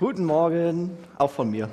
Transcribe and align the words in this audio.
Guten 0.00 0.26
Morgen, 0.26 0.96
auch 1.18 1.32
von 1.32 1.50
mir. 1.50 1.68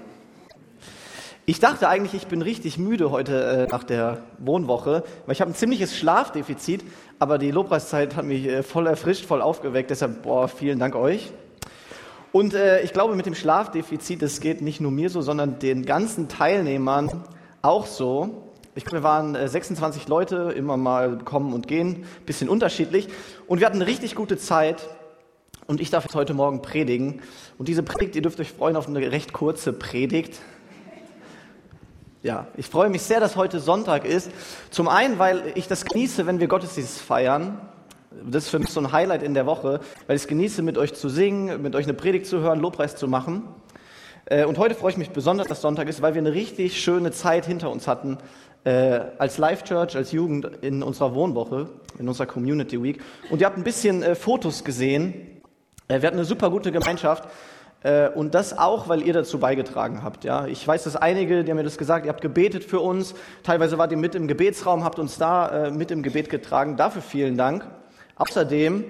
Ich 1.46 1.60
dachte 1.60 1.88
eigentlich, 1.88 2.16
ich 2.16 2.25
bin 2.25 2.42
richtig 2.42 2.79
müde 2.79 3.12
heute 3.12 3.67
äh, 3.67 3.67
nach 3.71 3.83
der 3.83 4.24
Wohnwoche, 4.40 5.04
weil 5.28 5.33
ich 5.33 5.42
habe 5.42 5.51
ein 5.51 5.54
ziemliches 5.54 5.96
Schlafdefizit, 5.96 6.83
aber 7.19 7.38
die 7.38 7.51
Lobpreiszeit 7.51 8.16
hat 8.16 8.25
mich 8.25 8.48
äh, 8.48 8.64
voll 8.64 8.88
erfrischt, 8.88 9.25
voll 9.25 9.43
aufgeweckt, 9.43 9.91
deshalb, 9.91 10.23
boah, 10.23 10.48
vielen 10.48 10.80
Dank 10.80 10.96
euch. 10.96 11.32
Und 12.32 12.55
äh, 12.55 12.82
ich 12.82 12.93
glaube, 12.93 13.16
mit 13.16 13.27
dem 13.27 13.36
Schlafdefizit, 13.36 14.23
das 14.23 14.39
geht 14.39 14.60
nicht 14.60 14.82
nur 14.82 14.89
mir 14.89 15.12
so, 15.12 15.21
sondern 15.21 15.60
den 15.60 15.86
ganzen 15.86 16.28
Teilnehmern 16.28 17.26
auch 17.62 17.86
so. 17.86 18.50
Ich 18.73 18.86
glaube, 18.86 19.04
wir 19.04 19.07
waren 19.07 19.48
26 19.48 20.07
äh, 20.07 20.10
Leute, 20.10 20.52
immer 20.57 20.78
mal 20.78 21.20
kommen 21.20 21.54
und 21.54 21.68
gehen, 21.68 22.05
bisschen 22.26 22.50
unterschiedlich. 22.50 23.07
Und 23.46 23.60
wir 23.60 23.68
hatten 23.68 23.78
eine 23.78 23.86
richtig 23.86 24.16
gute 24.16 24.38
Zeit. 24.38 24.89
Und 25.68 25.82
ich 25.82 25.89
darf 25.89 26.04
jetzt 26.04 26.13
heute 26.13 26.36
Morgen 26.36 26.61
predigen. 26.61 27.21
Und 27.57 27.68
diese 27.68 27.82
Predigt, 27.82 28.15
ihr 28.15 28.21
dürft 28.21 28.39
euch 28.39 28.52
freuen 28.52 28.75
auf 28.75 28.88
eine 28.88 29.11
recht 29.11 29.34
kurze 29.34 29.73
Predigt. 29.73 30.39
Ja, 32.21 32.47
ich 32.55 32.67
freue 32.67 32.89
mich 32.89 33.01
sehr, 33.01 33.19
dass 33.19 33.35
heute 33.35 33.59
Sonntag 33.59 34.05
ist. 34.05 34.31
Zum 34.70 34.87
einen, 34.87 35.17
weil 35.17 35.53
ich 35.55 35.67
das 35.67 35.85
genieße, 35.85 36.27
wenn 36.27 36.39
wir 36.39 36.47
Gottesdienst 36.47 37.01
feiern. 37.01 37.59
Das 38.29 38.45
ist 38.45 38.49
für 38.49 38.59
mich 38.59 38.70
so 38.70 38.79
ein 38.79 38.91
Highlight 38.91 39.23
in 39.23 39.33
der 39.33 39.47
Woche, 39.47 39.79
weil 40.05 40.15
ich 40.15 40.21
es 40.21 40.27
genieße, 40.27 40.61
mit 40.61 40.77
euch 40.77 40.93
zu 40.93 41.09
singen, 41.09 41.61
mit 41.61 41.75
euch 41.75 41.85
eine 41.85 41.95
Predigt 41.95 42.27
zu 42.27 42.41
hören, 42.41 42.59
Lobpreis 42.59 42.95
zu 42.95 43.07
machen. 43.07 43.43
Äh, 44.25 44.45
und 44.45 44.59
heute 44.59 44.75
freue 44.75 44.91
ich 44.91 44.97
mich 44.97 45.09
besonders, 45.09 45.47
dass 45.47 45.61
Sonntag 45.61 45.87
ist, 45.89 46.01
weil 46.01 46.13
wir 46.13 46.21
eine 46.21 46.34
richtig 46.34 46.79
schöne 46.79 47.11
Zeit 47.11 47.45
hinter 47.47 47.71
uns 47.71 47.87
hatten 47.87 48.20
äh, 48.65 48.99
als 49.17 49.39
Live 49.39 49.63
Church, 49.63 49.95
als 49.95 50.11
Jugend 50.11 50.49
in 50.61 50.84
unserer 50.84 51.15
Wohnwoche, 51.15 51.70
in 51.97 52.07
unserer 52.07 52.27
Community 52.27 52.81
Week. 52.81 53.01
Und 53.31 53.41
ihr 53.41 53.47
habt 53.47 53.57
ein 53.57 53.63
bisschen 53.63 54.03
äh, 54.03 54.15
Fotos 54.15 54.63
gesehen 54.63 55.34
wir 55.88 55.95
hatten 55.95 56.17
eine 56.17 56.25
super 56.25 56.49
gute 56.49 56.71
Gemeinschaft 56.71 57.30
äh, 57.84 58.09
und 58.09 58.34
das 58.34 58.57
auch, 58.57 58.89
weil 58.89 59.03
ihr 59.03 59.13
dazu 59.13 59.39
beigetragen 59.39 60.02
habt. 60.03 60.23
Ja, 60.23 60.48
ich 60.48 60.67
weiß, 60.67 60.84
dass 60.84 60.95
einige, 60.95 61.43
die 61.43 61.52
haben 61.52 61.57
mir 61.57 61.63
das 61.63 61.77
gesagt, 61.77 62.05
ihr 62.05 62.09
habt 62.09 62.21
gebetet 62.21 62.63
für 62.63 62.79
uns. 62.79 63.13
Teilweise 63.43 63.77
wart 63.77 63.91
ihr 63.91 63.98
mit 63.98 64.16
im 64.16 64.28
Gebetsraum, 64.28 64.84
habt 64.84 64.98
uns 64.98 65.20
da 65.20 65.68
äh, 65.68 65.72
mit 65.72 65.92
im 65.92 66.02
Gebet 66.02 66.30
getragen. 66.30 66.78
Dafür 66.78 67.04
vielen 67.04 67.38
Dank. 67.38 67.68
Außerdem, 68.16 68.86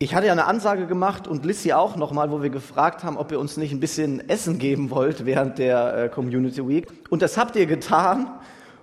ich 0.00 0.14
hatte 0.14 0.26
ja 0.26 0.32
eine 0.32 0.46
Ansage 0.46 0.86
gemacht 0.86 1.28
und 1.28 1.44
Lissy 1.44 1.72
auch 1.72 1.94
nochmal, 1.94 2.32
wo 2.32 2.42
wir 2.42 2.50
gefragt 2.50 3.04
haben, 3.04 3.16
ob 3.16 3.30
ihr 3.30 3.38
uns 3.38 3.56
nicht 3.56 3.70
ein 3.70 3.80
bisschen 3.80 4.28
Essen 4.28 4.58
geben 4.58 4.90
wollt 4.90 5.26
während 5.26 5.58
der 5.58 6.08
Community 6.08 6.66
Week. 6.66 6.88
Und 7.10 7.22
das 7.22 7.36
habt 7.36 7.54
ihr 7.54 7.66
getan 7.66 8.32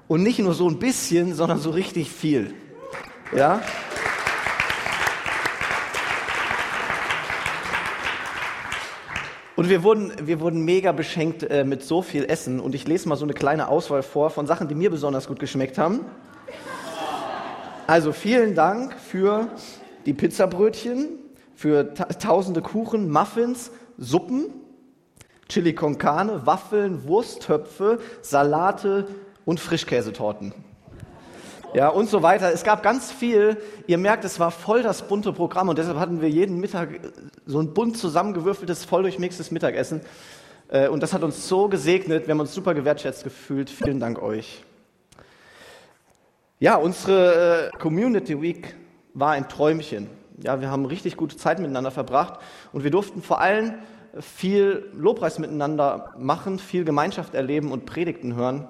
und 0.07 0.23
nicht 0.23 0.39
nur 0.39 0.53
so 0.53 0.69
ein 0.69 0.79
bisschen, 0.79 1.33
sondern 1.33 1.59
so 1.59 1.71
richtig 1.71 2.09
viel. 2.09 2.53
Ja. 3.35 3.61
Und 9.57 9.69
wir 9.69 9.81
wurden, 9.81 10.11
wir 10.23 10.39
wurden 10.39 10.63
mega 10.65 10.91
beschenkt 10.91 11.41
äh, 11.41 11.63
mit 11.63 11.83
so 11.83 12.03
viel 12.03 12.25
Essen. 12.25 12.59
Und 12.59 12.75
ich 12.75 12.87
lese 12.87 13.09
mal 13.09 13.15
so 13.15 13.25
eine 13.25 13.33
kleine 13.33 13.69
Auswahl 13.69 14.03
vor 14.03 14.29
von 14.29 14.45
Sachen, 14.45 14.67
die 14.67 14.75
mir 14.75 14.91
besonders 14.91 15.27
gut 15.27 15.39
geschmeckt 15.39 15.79
haben. 15.79 16.05
Also 17.87 18.11
vielen 18.11 18.53
Dank 18.53 18.93
für 18.93 19.47
die 20.05 20.13
Pizzabrötchen, 20.13 21.07
für 21.55 21.95
ta 21.95 22.05
tausende 22.05 22.61
Kuchen, 22.61 23.09
Muffins, 23.09 23.71
Suppen, 23.97 24.45
Chili 25.49 25.73
con 25.73 25.97
Carne, 25.97 26.45
Waffeln, 26.45 27.07
Wursttöpfe, 27.07 27.97
Salate 28.21 29.07
und 29.43 29.59
Frischkäsetorten 29.59 30.53
ja, 31.73 31.89
und 31.89 32.09
so 32.09 32.23
weiter. 32.23 32.51
Es 32.51 32.63
gab 32.63 32.83
ganz 32.83 33.11
viel. 33.11 33.57
Ihr 33.87 33.97
merkt, 33.97 34.25
es 34.25 34.39
war 34.39 34.51
voll 34.51 34.83
das 34.83 35.07
bunte 35.07 35.33
Programm 35.33 35.69
und 35.69 35.77
deshalb 35.77 35.97
hatten 35.97 36.21
wir 36.21 36.29
jeden 36.29 36.59
Mittag 36.59 36.99
so 37.45 37.59
ein 37.59 37.73
bunt 37.73 37.97
zusammengewürfeltes, 37.97 38.85
voll 38.85 39.03
durchmixtes 39.03 39.51
Mittagessen. 39.51 40.01
Äh, 40.69 40.87
und 40.87 41.03
das 41.03 41.13
hat 41.13 41.23
uns 41.23 41.47
so 41.47 41.67
gesegnet. 41.67 42.27
Wir 42.27 42.33
haben 42.33 42.39
uns 42.39 42.53
super 42.53 42.73
gewertschätzt 42.73 43.23
gefühlt. 43.23 43.69
Vielen 43.69 43.99
Dank 43.99 44.21
euch. 44.21 44.63
Ja, 46.59 46.75
unsere 46.75 47.71
äh, 47.73 47.77
Community 47.77 48.41
Week 48.41 48.75
war 49.13 49.31
ein 49.31 49.47
Träumchen. 49.49 50.09
Ja, 50.43 50.61
wir 50.61 50.71
haben 50.71 50.85
richtig 50.85 51.17
gute 51.17 51.37
Zeit 51.37 51.59
miteinander 51.59 51.91
verbracht 51.91 52.39
und 52.71 52.83
wir 52.83 52.91
durften 52.91 53.21
vor 53.21 53.41
allem 53.41 53.75
viel 54.21 54.89
Lobpreis 54.93 55.39
miteinander 55.39 56.13
machen, 56.17 56.59
viel 56.59 56.83
Gemeinschaft 56.83 57.35
erleben 57.35 57.71
und 57.71 57.85
Predigten 57.85 58.35
hören. 58.35 58.67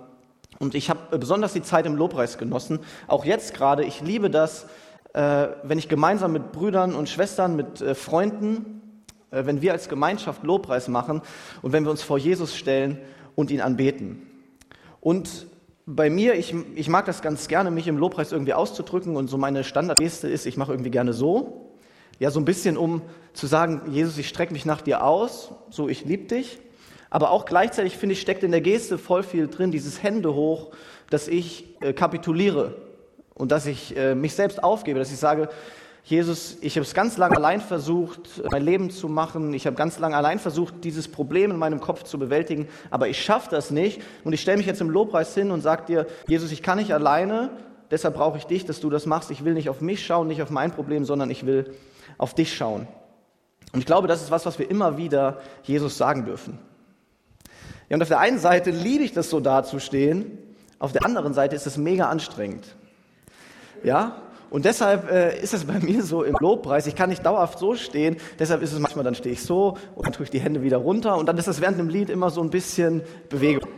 Und 0.59 0.75
ich 0.75 0.90
habe 0.90 1.18
besonders 1.18 1.53
die 1.53 1.62
Zeit 1.62 1.85
im 1.85 1.95
Lobpreis 1.95 2.38
genossen. 2.38 2.79
Auch 3.07 3.25
jetzt 3.25 3.53
gerade. 3.53 3.84
Ich 3.84 4.01
liebe 4.01 4.29
das, 4.29 4.66
äh, 5.13 5.47
wenn 5.63 5.78
ich 5.78 5.90
gemeinsam 5.90 6.34
mit 6.34 6.51
Brüdern 6.51 6.95
und 6.95 7.09
Schwestern, 7.09 7.56
mit 7.56 7.81
äh, 7.81 7.95
Freunden, 7.95 9.06
äh, 9.31 9.46
wenn 9.46 9.62
wir 9.62 9.73
als 9.73 9.90
Gemeinschaft 9.90 10.44
Lobpreis 10.44 10.88
machen 10.88 11.22
und 11.62 11.73
wenn 11.73 11.84
wir 11.84 11.91
uns 11.91 12.01
vor 12.01 12.17
Jesus 12.17 12.56
stellen 12.56 13.00
und 13.35 13.51
ihn 13.51 13.62
anbeten. 13.62 14.28
Und 15.00 15.47
bei 15.85 16.09
mir, 16.09 16.35
ich, 16.35 16.53
ich 16.75 16.90
mag 16.90 17.06
das 17.06 17.22
ganz 17.22 17.47
gerne, 17.47 17.72
mich 17.72 17.88
im 17.88 17.97
Lobpreis 17.97 18.31
irgendwie 18.31 18.53
auszudrücken. 18.53 19.16
Und 19.16 19.29
so 19.29 19.38
meine 19.38 19.63
Standardgeste 19.63 20.28
ist, 20.28 20.46
ich 20.46 20.57
mache 20.57 20.73
irgendwie 20.73 20.91
gerne 20.91 21.13
so. 21.13 21.72
Ja, 22.19 22.29
so 22.29 22.40
ein 22.40 22.46
bisschen, 22.46 22.78
um 22.78 23.01
zu 23.34 23.47
sagen, 23.47 23.81
Jesus, 23.91 24.17
ich 24.17 24.28
strecke 24.28 24.51
mich 24.51 24.66
nach 24.66 24.81
dir 24.81 25.03
aus, 25.03 25.51
so 25.69 25.88
ich 25.88 26.03
liebe 26.03 26.25
dich. 26.25 26.59
Aber 27.09 27.31
auch 27.31 27.45
gleichzeitig, 27.45 27.97
finde 27.97 28.13
ich, 28.13 28.22
steckt 28.22 28.44
in 28.44 28.51
der 28.51 28.62
Geste 28.62 28.97
voll 28.97 29.23
viel 29.23 29.47
drin, 29.47 29.72
dieses 29.72 30.03
Hände 30.03 30.34
hoch, 30.34 30.72
dass 31.09 31.28
ich 31.28 31.75
äh, 31.81 31.94
kapituliere 31.94 32.75
und 33.34 33.51
dass 33.51 33.66
ich 33.66 33.95
äh, 33.95 34.16
mich 34.16 34.34
selbst 34.34 34.63
aufgebe, 34.63 35.00
dass 35.00 35.12
ich 35.12 35.17
sage, 35.17 35.50
Jesus, 36.03 36.57
ich 36.62 36.78
habe 36.78 36.85
es 36.85 36.94
ganz 36.94 37.17
lange 37.17 37.35
allein 37.35 37.59
versucht, 37.59 38.41
mein 38.50 38.63
Leben 38.63 38.90
zu 38.91 39.09
machen. 39.09 39.53
Ich 39.53 39.67
habe 39.67 39.75
ganz 39.75 40.00
lange 40.00 40.16
allein 40.16 40.40
versucht, 40.40 40.85
dieses 40.85 41.09
Problem 41.09 41.51
in 41.51 41.57
meinem 41.57 41.81
Kopf 41.81 42.03
zu 42.03 42.17
bewältigen, 42.17 42.69
aber 42.90 43.09
ich 43.09 43.22
schaffe 43.22 43.50
das 43.51 43.72
nicht. 43.72 44.01
Und 44.23 44.31
ich 44.31 44.40
stelle 44.40 44.57
mich 44.57 44.67
jetzt 44.67 44.79
im 44.79 44.90
Lobpreis 44.90 45.35
hin 45.35 45.51
und 45.51 45.59
sage 45.59 45.84
dir, 45.85 46.07
Jesus, 46.29 46.53
ich 46.53 46.63
kann 46.63 46.78
nicht 46.78 46.94
alleine, 46.94 47.50
deshalb 47.91 48.16
brauche 48.16 48.38
ich 48.38 48.46
dich, 48.46 48.63
dass 48.63 48.79
du 48.79 48.90
das 48.90 49.06
machst. 49.06 49.31
Ich 49.31 49.44
will 49.44 49.53
nicht 49.53 49.67
auf 49.67 49.81
mich 49.81 50.06
schauen, 50.06 50.28
nicht 50.28 50.41
auf 50.41 50.50
mein 50.50 50.72
Problem, 50.72 51.03
sondern 51.03 51.29
ich 51.29 51.46
will 51.46 51.75
auf 52.17 52.34
dich 52.34 52.56
schauen. 52.56 52.88
Und 53.73 53.79
ich 53.79 53.85
glaube, 53.85 54.07
das 54.07 54.22
ist 54.22 54.31
was, 54.31 54.46
was 54.46 54.59
wir 54.59 54.72
immer 54.72 54.97
wieder 54.97 55.41
Jesus 55.63 55.97
sagen 55.97 56.23
dürfen. 56.23 56.57
Ja, 57.90 57.96
und 57.96 58.02
auf 58.02 58.08
der 58.08 58.20
einen 58.20 58.40
Seite 58.40 58.72
liebe 58.72 59.03
ich 59.03 59.14
das 59.14 59.30
so 59.30 59.40
dazustehen, 59.40 60.38
auf 60.80 60.92
der 60.92 61.06
anderen 61.06 61.34
Seite 61.34 61.56
ist 61.56 61.66
es 61.66 61.78
mega 61.78 62.09
anstrengend. 62.09 62.75
Ja, 63.84 64.22
und 64.50 64.66
deshalb 64.66 65.12
äh, 65.12 65.40
ist 65.42 65.53
es 65.53 65.66
bei 65.66 65.80
mir 65.80 66.03
so 66.03 66.24
im 66.24 66.36
Lobpreis, 66.40 66.88
ich 66.88 66.96
kann 66.96 67.09
nicht 67.09 67.26
dauerhaft 67.26 67.59
so 67.59 67.76
stehen, 67.76 68.18
deshalb 68.40 68.62
ist 68.62 68.74
es 68.74 68.80
manchmal, 68.80 69.03
dann 69.03 69.16
stehe 69.16 69.34
ich 69.34 69.44
so 69.44 69.78
und 69.96 70.06
dann 70.06 70.14
tue 70.14 70.24
ich 70.24 70.30
die 70.30 70.40
Hände 70.40 70.64
wieder 70.64 70.78
runter 70.78 71.18
und 71.18 71.28
dann 71.28 71.38
ist 71.38 71.47
das 71.47 71.62
während 71.62 71.80
dem 71.80 71.90
Lied 71.90 72.09
immer 72.09 72.30
so 72.30 72.42
ein 72.42 72.50
bisschen 72.50 73.02
Bewegung. 73.30 73.70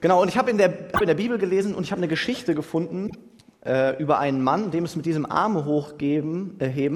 Genau, 0.00 0.22
und 0.22 0.28
ich 0.28 0.38
habe 0.38 0.50
in, 0.50 0.56
der, 0.56 0.72
hab 0.92 1.00
in 1.00 1.06
der 1.06 1.14
Bibel 1.14 1.36
gelesen 1.36 1.74
und 1.74 1.84
ich 1.84 1.92
habe 1.92 2.00
eine 2.00 2.08
Geschichte 2.08 2.54
gefunden 2.54 3.10
äh, 3.64 4.00
über 4.00 4.18
einen 4.18 4.42
Mann, 4.42 4.70
dem 4.70 4.84
es 4.84 4.96
mit 4.96 5.04
diesem 5.04 5.26
Arme 5.26 5.64
hochgeben, 5.64 6.58
äh, 6.58 6.90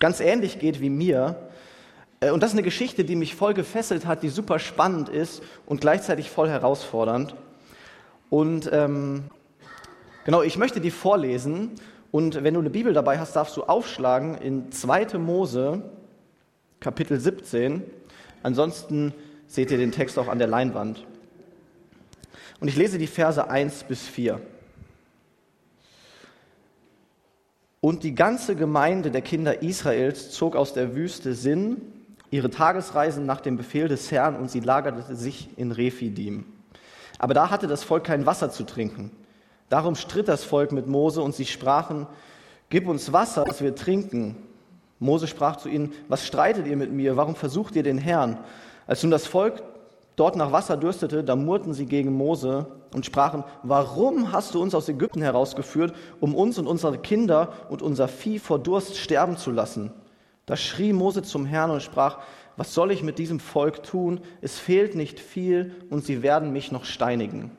ganz 0.00 0.20
ähnlich 0.20 0.58
geht 0.58 0.80
wie 0.80 0.90
mir. 0.90 1.47
Äh, 2.20 2.30
und 2.30 2.42
das 2.42 2.50
ist 2.50 2.54
eine 2.54 2.62
Geschichte, 2.62 3.04
die 3.04 3.16
mich 3.16 3.34
voll 3.34 3.54
gefesselt 3.54 4.06
hat, 4.06 4.22
die 4.22 4.28
super 4.28 4.58
spannend 4.58 5.08
ist 5.08 5.42
und 5.66 5.80
gleichzeitig 5.80 6.30
voll 6.30 6.48
herausfordernd. 6.48 7.34
Und 8.30 8.68
ähm, 8.72 9.24
genau, 10.24 10.42
ich 10.42 10.56
möchte 10.58 10.80
die 10.80 10.90
vorlesen. 10.90 11.72
Und 12.10 12.42
wenn 12.42 12.54
du 12.54 12.60
eine 12.60 12.70
Bibel 12.70 12.92
dabei 12.92 13.18
hast, 13.18 13.36
darfst 13.36 13.56
du 13.56 13.64
aufschlagen 13.64 14.36
in 14.36 14.72
2. 14.72 15.18
Mose, 15.18 15.82
Kapitel 16.80 17.20
17. 17.20 17.82
Ansonsten 18.42 19.12
seht 19.46 19.70
ihr 19.70 19.78
den 19.78 19.92
Text 19.92 20.18
auch 20.18 20.28
an 20.28 20.38
der 20.38 20.48
Leinwand. 20.48 21.04
Und 22.60 22.68
ich 22.68 22.76
lese 22.76 22.98
die 22.98 23.06
Verse 23.06 23.48
1 23.48 23.84
bis 23.84 24.02
4. 24.02 24.40
Und 27.80 28.02
die 28.02 28.14
ganze 28.14 28.56
Gemeinde 28.56 29.10
der 29.10 29.22
Kinder 29.22 29.62
Israels 29.62 30.32
zog 30.32 30.56
aus 30.56 30.72
der 30.72 30.96
Wüste 30.96 31.34
Sinn 31.34 31.80
ihre 32.30 32.50
Tagesreisen 32.50 33.26
nach 33.26 33.40
dem 33.40 33.56
Befehl 33.56 33.88
des 33.88 34.10
Herrn 34.10 34.36
und 34.36 34.50
sie 34.50 34.60
lagerte 34.60 35.14
sich 35.14 35.48
in 35.56 35.72
Rephidim. 35.72 36.44
Aber 37.18 37.34
da 37.34 37.50
hatte 37.50 37.66
das 37.66 37.84
Volk 37.84 38.04
kein 38.04 38.26
Wasser 38.26 38.50
zu 38.50 38.64
trinken. 38.64 39.10
Darum 39.68 39.96
stritt 39.96 40.28
das 40.28 40.44
Volk 40.44 40.72
mit 40.72 40.86
Mose 40.86 41.22
und 41.22 41.34
sie 41.34 41.46
sprachen, 41.46 42.06
Gib 42.70 42.86
uns 42.86 43.12
Wasser, 43.14 43.44
dass 43.44 43.62
wir 43.62 43.74
trinken. 43.74 44.36
Mose 44.98 45.26
sprach 45.26 45.56
zu 45.56 45.68
ihnen, 45.68 45.92
Was 46.08 46.26
streitet 46.26 46.66
ihr 46.66 46.76
mit 46.76 46.92
mir? 46.92 47.16
Warum 47.16 47.34
versucht 47.34 47.76
ihr 47.76 47.82
den 47.82 47.98
Herrn? 47.98 48.38
Als 48.86 49.02
nun 49.02 49.10
das 49.10 49.26
Volk 49.26 49.62
dort 50.16 50.36
nach 50.36 50.52
Wasser 50.52 50.76
dürstete, 50.76 51.24
da 51.24 51.34
murrten 51.36 51.72
sie 51.72 51.86
gegen 51.86 52.12
Mose 52.12 52.66
und 52.94 53.06
sprachen, 53.06 53.44
Warum 53.62 54.32
hast 54.32 54.54
du 54.54 54.62
uns 54.62 54.74
aus 54.74 54.88
Ägypten 54.88 55.22
herausgeführt, 55.22 55.94
um 56.20 56.34
uns 56.34 56.58
und 56.58 56.66
unsere 56.66 56.98
Kinder 56.98 57.52
und 57.70 57.80
unser 57.82 58.08
Vieh 58.08 58.38
vor 58.38 58.58
Durst 58.58 58.98
sterben 58.98 59.36
zu 59.36 59.50
lassen? 59.50 59.92
Da 60.48 60.56
schrie 60.56 60.94
Mose 60.94 61.22
zum 61.22 61.44
Herrn 61.44 61.70
und 61.70 61.82
sprach, 61.82 62.20
was 62.56 62.72
soll 62.72 62.90
ich 62.90 63.02
mit 63.02 63.18
diesem 63.18 63.38
Volk 63.38 63.82
tun? 63.82 64.20
Es 64.40 64.58
fehlt 64.58 64.94
nicht 64.94 65.20
viel 65.20 65.74
und 65.90 66.06
sie 66.06 66.22
werden 66.22 66.54
mich 66.54 66.72
noch 66.72 66.86
steinigen. 66.86 67.50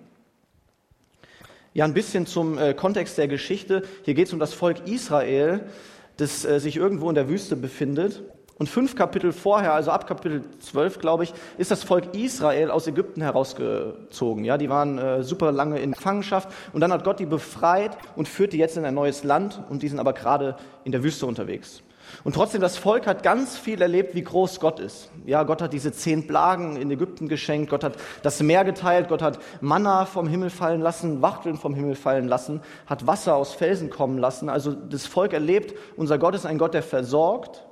Ja, 1.75 1.85
ein 1.85 1.93
bisschen 1.93 2.25
zum 2.25 2.57
äh, 2.57 2.73
Kontext 2.73 3.19
der 3.19 3.27
Geschichte. 3.27 3.83
Hier 4.05 4.15
geht 4.15 4.25
es 4.25 4.33
um 4.33 4.39
das 4.39 4.55
Volk 4.55 4.87
Israel, 4.87 5.69
das 6.17 6.43
äh, 6.45 6.59
sich 6.59 6.77
irgendwo 6.77 7.09
in 7.09 7.15
der 7.15 7.29
Wüste 7.29 7.55
befindet 7.55 8.23
Und 8.57 8.69
fünf 8.69 8.95
Kapitel 8.95 9.33
vorher, 9.33 9.73
also 9.73 9.91
ab 9.91 10.07
Kapitel 10.07 10.43
12, 10.59 10.97
glaube 10.97 11.25
ich, 11.25 11.33
ist 11.59 11.69
das 11.69 11.83
Volk 11.83 12.15
Israel 12.15 12.71
aus 12.71 12.87
Ägypten 12.87 13.21
herausgezogen. 13.21 14.45
Ja, 14.45 14.57
die 14.57 14.67
waren 14.67 14.97
äh, 14.97 15.21
super 15.21 15.51
lange 15.51 15.77
in 15.77 15.91
Gefangenschaft 15.91 16.49
und 16.73 16.81
dann 16.81 16.91
hat 16.91 17.03
Gott 17.03 17.19
die 17.19 17.27
befreit 17.27 17.95
und 18.15 18.27
führt 18.27 18.51
die 18.51 18.57
jetzt 18.57 18.77
in 18.77 18.83
ein 18.83 18.95
neues 18.95 19.23
Land 19.23 19.61
und 19.69 19.83
die 19.83 19.89
sind 19.89 19.99
aber 19.99 20.13
gerade 20.13 20.57
in 20.85 20.91
der 20.91 21.03
Wüste 21.03 21.27
unterwegs. 21.27 21.83
Und 22.23 22.35
trotzdem, 22.35 22.61
das 22.61 22.77
Volk 22.77 23.07
hat 23.07 23.23
ganz 23.23 23.57
viel 23.57 23.81
erlebt, 23.81 24.15
wie 24.15 24.23
groß 24.23 24.59
Gott 24.59 24.79
ist. 24.79 25.09
Ja, 25.25 25.43
Gott 25.43 25.61
hat 25.61 25.73
diese 25.73 25.91
zehn 25.91 26.27
Plagen 26.27 26.75
in 26.75 26.91
Ägypten 26.91 27.27
geschenkt, 27.27 27.69
Gott 27.69 27.83
hat 27.83 27.97
das 28.23 28.41
Meer 28.41 28.63
geteilt, 28.63 29.07
Gott 29.09 29.21
hat 29.21 29.39
Manna 29.61 30.05
vom 30.05 30.27
Himmel 30.27 30.49
fallen 30.49 30.81
lassen, 30.81 31.21
Wachteln 31.21 31.57
vom 31.57 31.73
Himmel 31.73 31.95
fallen 31.95 32.27
lassen, 32.27 32.61
hat 32.85 33.07
Wasser 33.07 33.35
aus 33.35 33.53
Felsen 33.53 33.89
kommen 33.89 34.17
lassen. 34.17 34.49
Also 34.49 34.73
das 34.73 35.05
Volk 35.05 35.33
erlebt, 35.33 35.75
unser 35.97 36.17
Gott 36.17 36.35
ist 36.35 36.45
ein 36.45 36.57
Gott, 36.57 36.73
der 36.73 36.83
versorgt 36.83 37.65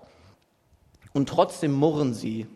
und 1.13 1.29
trotzdem 1.29 1.71
murren 1.71 2.13
sie 2.13 2.47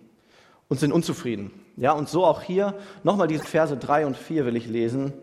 und 0.69 0.79
sind 0.79 0.91
unzufrieden. 0.91 1.51
Ja, 1.77 1.93
und 1.93 2.09
so 2.09 2.25
auch 2.25 2.41
hier 2.41 2.75
nochmal 3.03 3.27
diese 3.27 3.43
Verse 3.43 3.75
3 3.75 4.05
und 4.05 4.17
4 4.17 4.45
will 4.45 4.55
ich 4.55 4.67
lesen. 4.67 5.13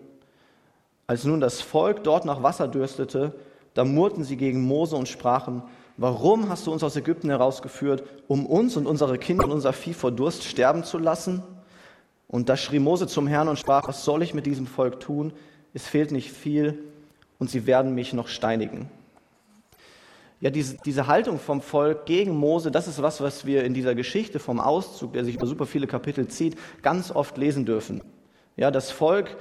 Als 1.07 1.25
nun 1.25 1.41
das 1.41 1.63
Volk 1.63 2.05
dort 2.05 2.25
nach 2.25 2.43
Wasser 2.43 2.69
dürstete, 2.69 3.35
da 3.75 3.85
murrten 3.85 4.25
sie 4.25 4.37
gegen 4.37 4.63
Mose 4.63 4.97
und 4.97 5.09
sprachen, 5.09 5.63
warum 5.99 6.49
hast 6.49 6.67
du 6.67 6.73
uns 6.73 6.83
aus 6.83 6.97
Ägypten 6.97 7.29
herausgeführt, 7.29 8.05
um 8.27 8.47
uns 8.47 8.77
und 8.77 8.87
unsere 8.87 9.19
Kinder 9.19 9.45
und 9.45 9.53
unser 9.53 9.75
Vieh 9.75 9.93
vor 9.93 10.11
Durst 10.11 10.45
sterben 10.45 10.85
zu 10.85 10.97
lassen? 10.97 11.43
Und 12.29 12.49
da 12.49 12.57
schrie 12.57 12.79
Mose 12.79 13.07
zum 13.07 13.27
Herrn 13.27 13.49
und 13.49 13.59
sprach, 13.59 13.87
was 13.89 14.05
soll 14.05 14.23
ich 14.23 14.33
mit 14.33 14.47
diesem 14.47 14.67
Volk 14.67 15.01
tun? 15.01 15.33
Es 15.75 15.87
fehlt 15.87 16.13
nicht 16.13 16.31
viel 16.31 16.79
und 17.39 17.51
sie 17.51 17.67
werden 17.67 17.95
mich 17.95 18.13
noch 18.13 18.29
steinigen. 18.29 18.89
Ja, 20.41 20.51
diese, 20.51 20.77
diese 20.85 21.09
Haltung 21.09 21.41
vom 21.41 21.61
Volk 21.61 22.07
gegen 22.07 22.37
Mose, 22.37 22.71
das 22.71 22.87
ist 22.87 23.03
was, 23.03 23.21
was 23.21 23.45
wir 23.45 23.65
in 23.65 23.75
dieser 23.75 23.97
Geschichte 23.97 24.39
vom 24.39 24.61
Auszug, 24.61 25.15
der 25.15 25.25
sich 25.25 25.35
über 25.35 25.47
super 25.47 25.67
viele 25.67 25.89
Kapitel 25.89 26.29
zieht, 26.29 26.57
ganz 26.81 27.11
oft 27.11 27.37
lesen 27.39 27.65
dürfen. 27.65 28.03
Ja, 28.57 28.71
das 28.71 28.91
Volk 28.91 29.37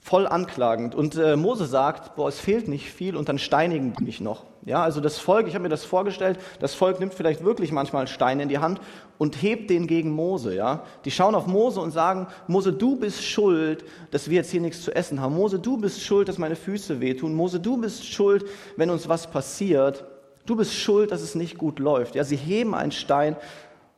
voll 0.00 0.26
anklagend. 0.26 0.94
Und 0.94 1.16
äh, 1.16 1.36
Mose 1.36 1.66
sagt, 1.66 2.16
boah, 2.16 2.28
es 2.28 2.40
fehlt 2.40 2.68
nicht 2.68 2.90
viel 2.90 3.16
und 3.16 3.28
dann 3.28 3.38
steinigen 3.38 3.92
die 3.98 4.04
mich 4.04 4.20
noch. 4.20 4.44
Ja, 4.64 4.82
also 4.82 5.00
das 5.00 5.18
Volk, 5.18 5.46
ich 5.46 5.54
habe 5.54 5.62
mir 5.62 5.68
das 5.68 5.84
vorgestellt, 5.84 6.38
das 6.58 6.74
Volk 6.74 7.00
nimmt 7.00 7.14
vielleicht 7.14 7.44
wirklich 7.44 7.72
manchmal 7.72 8.06
Steine 8.06 8.42
in 8.42 8.48
die 8.48 8.58
Hand 8.58 8.80
und 9.18 9.40
hebt 9.42 9.70
den 9.70 9.86
gegen 9.86 10.10
Mose. 10.10 10.54
Ja, 10.54 10.84
die 11.04 11.10
schauen 11.10 11.34
auf 11.34 11.46
Mose 11.46 11.80
und 11.80 11.92
sagen, 11.92 12.26
Mose, 12.46 12.72
du 12.72 12.96
bist 12.96 13.24
schuld, 13.24 13.84
dass 14.10 14.28
wir 14.28 14.36
jetzt 14.36 14.50
hier 14.50 14.60
nichts 14.60 14.82
zu 14.82 14.94
essen 14.94 15.20
haben. 15.20 15.34
Mose, 15.34 15.58
du 15.58 15.76
bist 15.76 16.02
schuld, 16.02 16.28
dass 16.28 16.38
meine 16.38 16.56
Füße 16.56 17.00
wehtun. 17.00 17.34
Mose, 17.34 17.60
du 17.60 17.78
bist 17.78 18.04
schuld, 18.06 18.44
wenn 18.76 18.90
uns 18.90 19.08
was 19.08 19.30
passiert. 19.30 20.04
Du 20.46 20.56
bist 20.56 20.74
schuld, 20.74 21.10
dass 21.10 21.22
es 21.22 21.34
nicht 21.34 21.58
gut 21.58 21.78
läuft. 21.78 22.14
Ja, 22.14 22.24
sie 22.24 22.36
heben 22.36 22.74
einen 22.74 22.92
Stein 22.92 23.36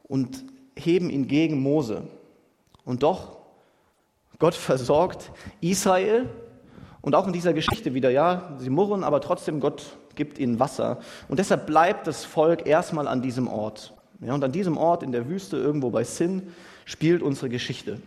und 0.04 0.44
heben 0.76 1.10
ihn 1.10 1.26
gegen 1.26 1.60
Mose. 1.60 2.02
Und 2.84 3.02
doch 3.02 3.41
Gott 4.42 4.56
versorgt 4.56 5.30
Israel 5.60 6.28
und 7.00 7.14
auch 7.14 7.28
in 7.28 7.32
dieser 7.32 7.52
Geschichte 7.52 7.94
wieder, 7.94 8.10
ja, 8.10 8.56
sie 8.58 8.70
murren, 8.70 9.04
aber 9.04 9.20
trotzdem 9.20 9.60
Gott 9.60 9.96
gibt 10.16 10.36
ihnen 10.36 10.58
Wasser. 10.58 10.98
Und 11.28 11.38
deshalb 11.38 11.64
bleibt 11.64 12.08
das 12.08 12.24
Volk 12.24 12.66
erstmal 12.66 13.06
an 13.06 13.22
diesem 13.22 13.46
Ort. 13.46 13.94
Ja, 14.20 14.34
und 14.34 14.42
an 14.42 14.50
diesem 14.50 14.76
Ort 14.76 15.04
in 15.04 15.12
der 15.12 15.28
Wüste, 15.28 15.58
irgendwo 15.58 15.90
bei 15.90 16.02
Sin, 16.02 16.52
spielt 16.86 17.22
unsere 17.22 17.50
Geschichte. 17.50 18.02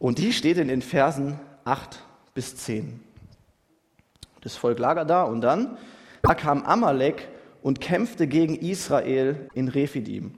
Und 0.00 0.18
die 0.18 0.32
steht 0.32 0.58
in 0.58 0.66
den 0.66 0.82
Versen 0.82 1.38
8 1.64 2.02
bis 2.34 2.56
10. 2.56 2.98
Das 4.40 4.56
Volk 4.56 4.80
lagert 4.80 5.08
da 5.08 5.22
und 5.22 5.40
dann, 5.40 5.78
da 6.22 6.34
kam 6.34 6.64
Amalek 6.64 7.28
und 7.62 7.80
kämpfte 7.80 8.26
gegen 8.26 8.56
Israel 8.56 9.48
in 9.54 9.68
Rephidim. 9.68 10.34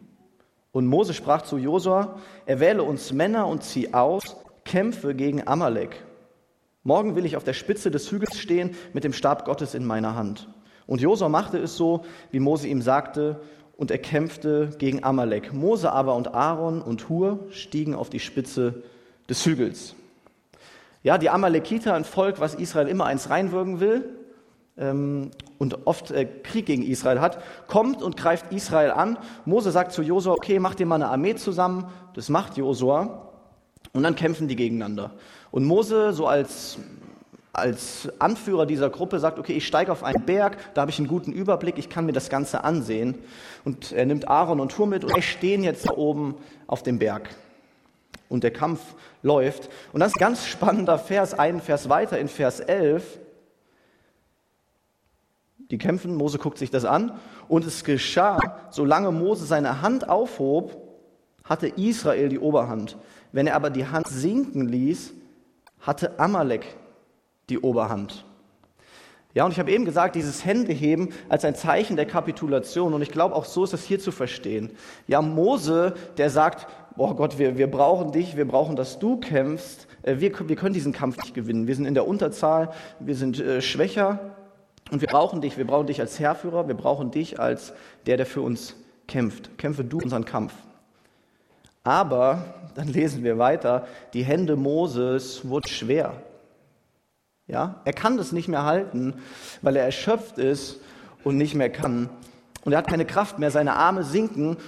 Und 0.72 0.86
Mose 0.86 1.12
sprach 1.12 1.42
zu 1.42 1.58
Josua, 1.58 2.18
erwähle 2.46 2.82
uns 2.82 3.12
Männer 3.12 3.46
und 3.46 3.62
zieh 3.62 3.92
aus, 3.92 4.36
kämpfe 4.64 5.14
gegen 5.14 5.46
Amalek. 5.46 6.02
Morgen 6.82 7.14
will 7.14 7.26
ich 7.26 7.36
auf 7.36 7.44
der 7.44 7.52
Spitze 7.52 7.90
des 7.90 8.10
Hügels 8.10 8.38
stehen 8.38 8.74
mit 8.92 9.04
dem 9.04 9.12
Stab 9.12 9.44
Gottes 9.44 9.74
in 9.74 9.84
meiner 9.84 10.16
Hand. 10.16 10.48
Und 10.86 11.00
Josua 11.00 11.28
machte 11.28 11.58
es 11.58 11.76
so, 11.76 12.04
wie 12.30 12.40
Mose 12.40 12.66
ihm 12.68 12.82
sagte, 12.82 13.40
und 13.76 13.90
er 13.90 13.98
kämpfte 13.98 14.70
gegen 14.78 15.04
Amalek. 15.04 15.52
Mose 15.52 15.92
aber 15.92 16.14
und 16.14 16.34
Aaron 16.34 16.82
und 16.82 17.08
Hur 17.08 17.46
stiegen 17.50 17.94
auf 17.94 18.10
die 18.10 18.20
Spitze 18.20 18.82
des 19.28 19.44
Hügels. 19.44 19.94
Ja, 21.02 21.18
die 21.18 21.30
Amalekiter, 21.30 21.94
ein 21.94 22.04
Volk, 22.04 22.40
was 22.40 22.54
Israel 22.54 22.88
immer 22.88 23.06
eins 23.06 23.28
reinwürgen 23.28 23.80
will, 23.80 24.08
und 24.76 25.86
oft 25.86 26.10
äh, 26.10 26.24
Krieg 26.24 26.66
gegen 26.66 26.82
Israel 26.82 27.20
hat, 27.20 27.42
kommt 27.66 28.02
und 28.02 28.16
greift 28.16 28.52
Israel 28.52 28.90
an. 28.92 29.18
Mose 29.44 29.70
sagt 29.70 29.92
zu 29.92 30.02
Josua, 30.02 30.32
okay, 30.32 30.58
mach 30.58 30.74
dir 30.74 30.86
mal 30.86 30.94
eine 30.94 31.08
Armee 31.08 31.34
zusammen. 31.34 31.86
Das 32.14 32.30
macht 32.30 32.56
Josua. 32.56 33.28
Und 33.92 34.02
dann 34.02 34.16
kämpfen 34.16 34.48
die 34.48 34.56
gegeneinander. 34.56 35.12
Und 35.50 35.66
Mose, 35.66 36.14
so 36.14 36.26
als, 36.26 36.78
als 37.52 38.08
Anführer 38.18 38.64
dieser 38.64 38.88
Gruppe, 38.88 39.18
sagt, 39.18 39.38
okay, 39.38 39.52
ich 39.52 39.66
steige 39.66 39.92
auf 39.92 40.02
einen 40.02 40.24
Berg, 40.24 40.56
da 40.72 40.80
habe 40.80 40.90
ich 40.90 40.98
einen 40.98 41.08
guten 41.08 41.32
Überblick, 41.32 41.76
ich 41.76 41.90
kann 41.90 42.06
mir 42.06 42.12
das 42.12 42.30
Ganze 42.30 42.64
ansehen. 42.64 43.18
Und 43.66 43.92
er 43.92 44.06
nimmt 44.06 44.28
Aaron 44.28 44.58
und 44.58 44.78
Hur 44.78 44.86
mit 44.86 45.04
und 45.04 45.14
wir 45.14 45.22
stehen 45.22 45.62
jetzt 45.62 45.86
da 45.86 45.92
oben 45.92 46.36
auf 46.66 46.82
dem 46.82 46.98
Berg. 46.98 47.28
Und 48.30 48.42
der 48.42 48.52
Kampf 48.52 48.80
läuft. 49.22 49.68
Und 49.92 50.00
das 50.00 50.12
ist 50.12 50.16
ein 50.16 50.20
ganz 50.20 50.46
spannender 50.46 50.98
Vers, 50.98 51.34
einen 51.34 51.60
Vers 51.60 51.90
weiter 51.90 52.18
in 52.18 52.28
Vers 52.28 52.60
11 52.60 53.18
die 55.72 55.78
kämpfen, 55.78 56.14
Mose 56.14 56.36
guckt 56.36 56.58
sich 56.58 56.70
das 56.70 56.84
an 56.84 57.18
und 57.48 57.66
es 57.66 57.82
geschah, 57.82 58.38
solange 58.70 59.10
Mose 59.10 59.46
seine 59.46 59.80
Hand 59.80 60.06
aufhob, 60.06 60.76
hatte 61.44 61.66
Israel 61.66 62.28
die 62.28 62.38
Oberhand. 62.38 62.98
Wenn 63.32 63.46
er 63.46 63.56
aber 63.56 63.70
die 63.70 63.86
Hand 63.86 64.06
sinken 64.06 64.68
ließ, 64.68 65.14
hatte 65.80 66.20
Amalek 66.20 66.76
die 67.48 67.58
Oberhand. 67.58 68.26
Ja, 69.32 69.46
und 69.46 69.52
ich 69.52 69.58
habe 69.58 69.72
eben 69.72 69.86
gesagt, 69.86 70.14
dieses 70.14 70.44
Händeheben 70.44 71.14
als 71.30 71.46
ein 71.46 71.54
Zeichen 71.54 71.96
der 71.96 72.04
Kapitulation. 72.04 72.92
Und 72.92 73.00
ich 73.00 73.10
glaube, 73.10 73.34
auch 73.34 73.46
so 73.46 73.64
ist 73.64 73.72
es 73.72 73.82
hier 73.82 73.98
zu 73.98 74.12
verstehen. 74.12 74.72
Ja, 75.08 75.22
Mose, 75.22 75.94
der 76.18 76.28
sagt, 76.28 76.66
boah 76.96 77.16
Gott, 77.16 77.38
wir, 77.38 77.56
wir 77.56 77.70
brauchen 77.70 78.12
dich, 78.12 78.36
wir 78.36 78.46
brauchen, 78.46 78.76
dass 78.76 78.98
du 78.98 79.16
kämpfst. 79.16 79.86
Äh, 80.02 80.16
wir, 80.18 80.32
wir 80.46 80.56
können 80.56 80.74
diesen 80.74 80.92
Kampf 80.92 81.16
nicht 81.16 81.32
gewinnen. 81.32 81.66
Wir 81.66 81.74
sind 81.74 81.86
in 81.86 81.94
der 81.94 82.06
Unterzahl, 82.06 82.72
wir 83.00 83.14
sind 83.14 83.40
äh, 83.40 83.62
schwächer. 83.62 84.36
Und 84.92 85.00
wir 85.00 85.08
brauchen 85.08 85.40
dich, 85.40 85.56
wir 85.56 85.66
brauchen 85.66 85.86
dich 85.86 86.00
als 86.00 86.20
Herrführer, 86.20 86.68
wir 86.68 86.74
brauchen 86.74 87.10
dich 87.10 87.40
als 87.40 87.72
der, 88.04 88.18
der 88.18 88.26
für 88.26 88.42
uns 88.42 88.76
kämpft. 89.08 89.56
Kämpfe 89.56 89.84
du 89.84 89.98
unseren 89.98 90.26
Kampf. 90.26 90.52
Aber, 91.82 92.44
dann 92.74 92.88
lesen 92.88 93.24
wir 93.24 93.38
weiter, 93.38 93.86
die 94.12 94.22
Hände 94.22 94.54
Moses 94.54 95.48
wurden 95.48 95.68
schwer. 95.68 96.12
Ja, 97.46 97.80
er 97.86 97.94
kann 97.94 98.18
das 98.18 98.32
nicht 98.32 98.48
mehr 98.48 98.66
halten, 98.66 99.14
weil 99.62 99.76
er 99.76 99.84
erschöpft 99.84 100.36
ist 100.36 100.78
und 101.24 101.38
nicht 101.38 101.54
mehr 101.54 101.70
kann. 101.70 102.10
Und 102.66 102.72
er 102.72 102.78
hat 102.78 102.86
keine 102.86 103.06
Kraft 103.06 103.38
mehr, 103.38 103.50
seine 103.50 103.76
Arme 103.76 104.04
sinken 104.04 104.58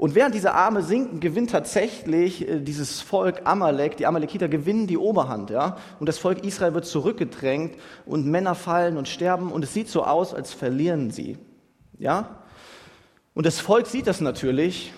und 0.00 0.14
während 0.14 0.34
diese 0.34 0.54
Arme 0.54 0.82
sinken, 0.82 1.20
gewinnt 1.20 1.50
tatsächlich 1.50 2.48
äh, 2.48 2.60
dieses 2.60 3.02
Volk 3.02 3.42
Amalek, 3.44 3.98
die 3.98 4.06
Amalekiter 4.06 4.48
gewinnen 4.48 4.86
die 4.86 4.96
Oberhand, 4.96 5.50
ja. 5.50 5.76
Und 5.98 6.08
das 6.08 6.16
Volk 6.16 6.42
Israel 6.42 6.72
wird 6.72 6.86
zurückgedrängt 6.86 7.74
und 8.06 8.24
Männer 8.24 8.54
fallen 8.54 8.96
und 8.96 9.08
sterben 9.08 9.52
und 9.52 9.62
es 9.62 9.74
sieht 9.74 9.90
so 9.90 10.02
aus, 10.02 10.32
als 10.32 10.54
verlieren 10.54 11.10
sie, 11.10 11.36
ja. 11.98 12.38
Und 13.34 13.44
das 13.44 13.60
Volk 13.60 13.86
sieht 13.86 14.06
das 14.06 14.22
natürlich, 14.22 14.94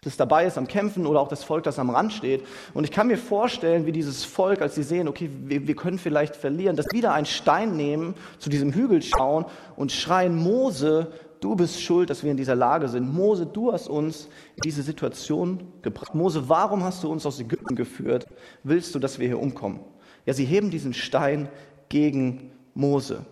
das 0.00 0.16
dabei 0.16 0.46
ist 0.46 0.56
am 0.56 0.66
Kämpfen 0.66 1.04
oder 1.04 1.20
auch 1.20 1.28
das 1.28 1.44
Volk, 1.44 1.64
das 1.64 1.78
am 1.78 1.90
Rand 1.90 2.14
steht. 2.14 2.42
Und 2.72 2.84
ich 2.84 2.92
kann 2.92 3.06
mir 3.06 3.18
vorstellen, 3.18 3.84
wie 3.84 3.92
dieses 3.92 4.24
Volk, 4.24 4.62
als 4.62 4.76
sie 4.76 4.82
sehen, 4.82 5.08
okay, 5.08 5.28
wir, 5.44 5.66
wir 5.66 5.76
können 5.76 5.98
vielleicht 5.98 6.36
verlieren, 6.36 6.74
dass 6.74 6.86
wieder 6.90 7.12
einen 7.12 7.26
Stein 7.26 7.76
nehmen, 7.76 8.14
zu 8.38 8.48
diesem 8.48 8.72
Hügel 8.72 9.02
schauen 9.02 9.44
und 9.76 9.92
schreien, 9.92 10.36
Mose, 10.36 11.12
du 11.40 11.56
bist 11.56 11.82
schuld, 11.82 12.10
dass 12.10 12.22
wir 12.22 12.30
in 12.30 12.36
dieser 12.36 12.54
Lage 12.54 12.88
sind. 12.88 13.12
Mose, 13.12 13.46
du 13.46 13.72
hast 13.72 13.88
uns 13.88 14.28
in 14.56 14.62
diese 14.64 14.82
Situation 14.82 15.72
gebracht. 15.82 16.14
Mose, 16.14 16.48
warum 16.48 16.84
hast 16.84 17.02
du 17.02 17.10
uns 17.10 17.26
aus 17.26 17.40
Ägypten 17.40 17.74
geführt? 17.74 18.26
Willst 18.62 18.94
du, 18.94 18.98
dass 18.98 19.18
wir 19.18 19.26
hier 19.26 19.40
umkommen? 19.40 19.80
Ja, 20.26 20.34
sie 20.34 20.44
heben 20.44 20.70
diesen 20.70 20.94
Stein 20.94 21.48
gegen 21.88 22.50
Mose. 22.74 23.24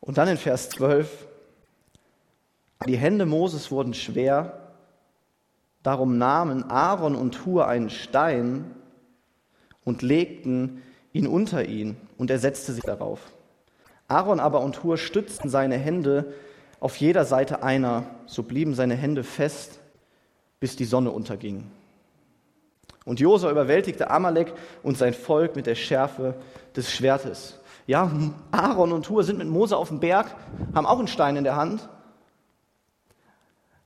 Und 0.00 0.16
dann 0.16 0.28
in 0.28 0.38
Vers 0.38 0.70
12, 0.70 1.26
die 2.86 2.96
Hände 2.96 3.26
Moses 3.26 3.70
wurden 3.70 3.92
schwer, 3.92 4.72
darum 5.82 6.16
nahmen 6.16 6.64
Aaron 6.64 7.14
und 7.14 7.44
Hur 7.44 7.68
einen 7.68 7.90
Stein 7.90 8.74
und 9.88 10.02
legten 10.02 10.82
ihn 11.14 11.26
unter 11.26 11.64
ihn, 11.64 11.96
und 12.18 12.30
er 12.30 12.38
setzte 12.38 12.74
sich 12.74 12.84
darauf. 12.84 13.20
Aaron 14.06 14.38
aber 14.38 14.60
und 14.60 14.84
Hur 14.84 14.98
stützten 14.98 15.48
seine 15.48 15.78
Hände 15.78 16.34
auf 16.78 16.96
jeder 16.96 17.24
Seite 17.24 17.62
einer, 17.62 18.04
so 18.26 18.42
blieben 18.42 18.74
seine 18.74 18.96
Hände 18.96 19.24
fest, 19.24 19.80
bis 20.60 20.76
die 20.76 20.84
Sonne 20.84 21.10
unterging. 21.10 21.64
Und 23.06 23.18
Josua 23.18 23.50
überwältigte 23.50 24.10
Amalek 24.10 24.52
und 24.82 24.98
sein 24.98 25.14
Volk 25.14 25.56
mit 25.56 25.66
der 25.66 25.74
Schärfe 25.74 26.34
des 26.76 26.92
Schwertes. 26.92 27.58
Ja, 27.86 28.12
Aaron 28.50 28.92
und 28.92 29.08
Hur 29.08 29.24
sind 29.24 29.38
mit 29.38 29.48
Mose 29.48 29.74
auf 29.74 29.88
dem 29.88 30.00
Berg, 30.00 30.36
haben 30.74 30.86
auch 30.86 30.98
einen 30.98 31.08
Stein 31.08 31.36
in 31.36 31.44
der 31.44 31.56
Hand. 31.56 31.88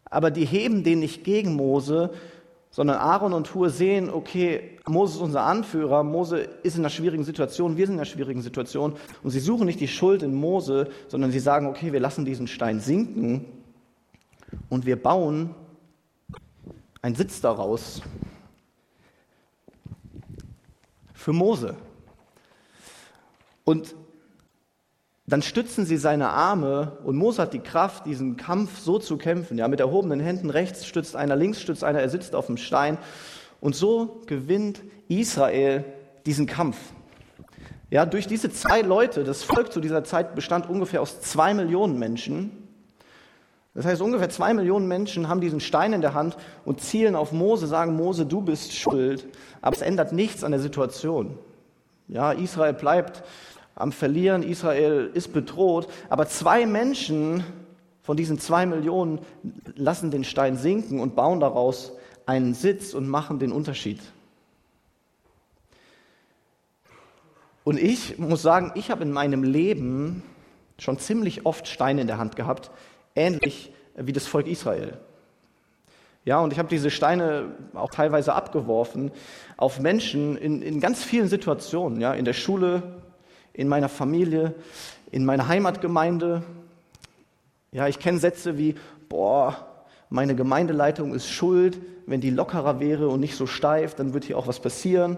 Aber 0.04 0.32
die 0.32 0.46
heben 0.46 0.82
den 0.82 0.98
nicht 0.98 1.22
gegen 1.22 1.54
Mose, 1.54 2.10
sondern 2.72 2.96
Aaron 2.96 3.34
und 3.34 3.54
Hur 3.54 3.68
sehen, 3.68 4.08
okay, 4.10 4.78
Mose 4.88 5.16
ist 5.16 5.20
unser 5.20 5.42
Anführer, 5.42 6.02
Mose 6.02 6.48
ist 6.62 6.74
in 6.74 6.80
einer 6.80 6.90
schwierigen 6.90 7.22
Situation, 7.22 7.76
wir 7.76 7.86
sind 7.86 7.94
in 7.94 8.00
einer 8.00 8.06
schwierigen 8.06 8.40
Situation. 8.40 8.94
Und 9.22 9.30
sie 9.30 9.40
suchen 9.40 9.66
nicht 9.66 9.78
die 9.78 9.88
Schuld 9.88 10.22
in 10.22 10.34
Mose, 10.34 10.88
sondern 11.06 11.30
sie 11.30 11.38
sagen, 11.38 11.66
okay, 11.66 11.92
wir 11.92 12.00
lassen 12.00 12.24
diesen 12.24 12.48
Stein 12.48 12.80
sinken 12.80 13.44
und 14.70 14.86
wir 14.86 15.00
bauen 15.00 15.54
einen 17.02 17.14
Sitz 17.14 17.42
daraus 17.42 18.00
für 21.12 21.34
Mose. 21.34 21.76
Und 23.64 23.94
dann 25.32 25.40
stützen 25.40 25.86
sie 25.86 25.96
seine 25.96 26.28
Arme 26.28 26.98
und 27.04 27.16
Mose 27.16 27.40
hat 27.40 27.54
die 27.54 27.60
Kraft, 27.60 28.04
diesen 28.04 28.36
Kampf 28.36 28.78
so 28.78 28.98
zu 28.98 29.16
kämpfen. 29.16 29.56
Ja, 29.56 29.66
mit 29.66 29.80
erhobenen 29.80 30.20
Händen 30.20 30.50
rechts 30.50 30.84
stützt 30.84 31.16
einer, 31.16 31.36
links 31.36 31.62
stützt 31.62 31.84
einer, 31.84 32.00
er 32.00 32.10
sitzt 32.10 32.34
auf 32.34 32.48
dem 32.48 32.58
Stein. 32.58 32.98
Und 33.58 33.74
so 33.74 34.20
gewinnt 34.26 34.82
Israel 35.08 35.84
diesen 36.26 36.44
Kampf. 36.44 36.76
Ja, 37.88 38.04
durch 38.04 38.26
diese 38.26 38.50
zwei 38.50 38.82
Leute, 38.82 39.24
das 39.24 39.42
Volk 39.42 39.72
zu 39.72 39.80
dieser 39.80 40.04
Zeit 40.04 40.34
bestand 40.34 40.68
ungefähr 40.68 41.00
aus 41.00 41.22
zwei 41.22 41.54
Millionen 41.54 41.98
Menschen. 41.98 42.50
Das 43.72 43.86
heißt, 43.86 44.02
ungefähr 44.02 44.28
zwei 44.28 44.52
Millionen 44.52 44.86
Menschen 44.86 45.30
haben 45.30 45.40
diesen 45.40 45.60
Stein 45.60 45.94
in 45.94 46.02
der 46.02 46.12
Hand 46.12 46.36
und 46.66 46.82
zielen 46.82 47.16
auf 47.16 47.32
Mose, 47.32 47.66
sagen, 47.66 47.96
Mose, 47.96 48.26
du 48.26 48.42
bist 48.42 48.74
schuld. 48.74 49.26
Aber 49.62 49.74
es 49.74 49.80
ändert 49.80 50.12
nichts 50.12 50.44
an 50.44 50.52
der 50.52 50.60
Situation. 50.60 51.38
Ja, 52.08 52.32
Israel 52.32 52.74
bleibt 52.74 53.22
am 53.74 53.92
Verlieren, 53.92 54.42
Israel 54.42 55.10
ist 55.14 55.32
bedroht, 55.32 55.88
aber 56.08 56.26
zwei 56.26 56.66
Menschen 56.66 57.44
von 58.02 58.16
diesen 58.16 58.38
zwei 58.38 58.66
Millionen 58.66 59.20
lassen 59.74 60.10
den 60.10 60.24
Stein 60.24 60.56
sinken 60.56 61.00
und 61.00 61.14
bauen 61.14 61.40
daraus 61.40 61.92
einen 62.26 62.54
Sitz 62.54 62.94
und 62.94 63.08
machen 63.08 63.38
den 63.38 63.52
Unterschied. 63.52 64.00
Und 67.64 67.78
ich 67.78 68.18
muss 68.18 68.42
sagen, 68.42 68.72
ich 68.74 68.90
habe 68.90 69.02
in 69.02 69.12
meinem 69.12 69.44
Leben 69.44 70.22
schon 70.78 70.98
ziemlich 70.98 71.46
oft 71.46 71.68
Steine 71.68 72.00
in 72.00 72.06
der 72.08 72.18
Hand 72.18 72.34
gehabt, 72.34 72.70
ähnlich 73.14 73.72
wie 73.94 74.12
das 74.12 74.26
Volk 74.26 74.48
Israel. 74.48 74.98
Ja, 76.24 76.40
und 76.40 76.52
ich 76.52 76.58
habe 76.58 76.68
diese 76.68 76.90
Steine 76.90 77.52
auch 77.74 77.90
teilweise 77.90 78.34
abgeworfen 78.34 79.10
auf 79.56 79.80
Menschen 79.80 80.36
in, 80.36 80.62
in 80.62 80.80
ganz 80.80 81.02
vielen 81.02 81.28
Situationen, 81.28 82.00
ja, 82.00 82.14
in 82.14 82.24
der 82.24 82.32
Schule, 82.32 83.02
in 83.52 83.68
meiner 83.68 83.88
Familie, 83.88 84.54
in 85.10 85.24
meiner 85.24 85.48
Heimatgemeinde. 85.48 86.42
Ja, 87.72 87.88
ich 87.88 87.98
kenne 87.98 88.18
Sätze 88.18 88.58
wie, 88.58 88.74
boah, 89.08 89.56
meine 90.10 90.34
Gemeindeleitung 90.34 91.14
ist 91.14 91.30
schuld, 91.30 91.78
wenn 92.06 92.20
die 92.20 92.30
lockerer 92.30 92.80
wäre 92.80 93.08
und 93.08 93.20
nicht 93.20 93.36
so 93.36 93.46
steif, 93.46 93.94
dann 93.94 94.14
wird 94.14 94.24
hier 94.24 94.36
auch 94.38 94.46
was 94.46 94.60
passieren. 94.60 95.16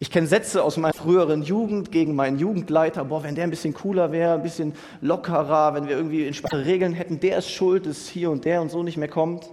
Ich 0.00 0.10
kenne 0.12 0.28
Sätze 0.28 0.62
aus 0.62 0.76
meiner 0.76 0.94
früheren 0.94 1.42
Jugend 1.42 1.90
gegen 1.90 2.14
meinen 2.14 2.38
Jugendleiter, 2.38 3.04
boah, 3.04 3.24
wenn 3.24 3.34
der 3.34 3.44
ein 3.44 3.50
bisschen 3.50 3.74
cooler 3.74 4.12
wäre, 4.12 4.34
ein 4.34 4.42
bisschen 4.42 4.74
lockerer, 5.00 5.74
wenn 5.74 5.88
wir 5.88 5.96
irgendwie 5.96 6.24
entspannte 6.24 6.66
Regeln 6.66 6.92
hätten, 6.92 7.18
der 7.18 7.38
ist 7.38 7.50
schuld, 7.50 7.86
dass 7.86 8.06
hier 8.06 8.30
und 8.30 8.44
der 8.44 8.62
und 8.62 8.70
so 8.70 8.84
nicht 8.84 8.96
mehr 8.96 9.08
kommt. 9.08 9.50